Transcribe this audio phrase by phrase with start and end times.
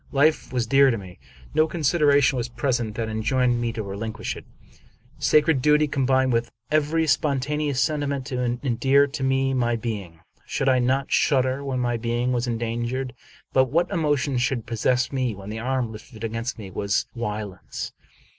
[0.11, 1.19] Life was dear to me.
[1.53, 4.45] No consideration was present that enjoined me to relinquish it.
[5.19, 10.21] Sacred duty combined with every spontaneous sentiment to endear to me my being.
[10.43, 13.13] Should I not shudder when my being was endangered?
[13.53, 17.93] But what emotion should possess me when the arm lifted against me was Wieland's?